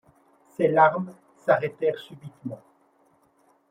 Ses 0.57 0.67
larmes 0.69 1.13
s’arrêtèrent 1.37 1.99
subitement. 1.99 2.59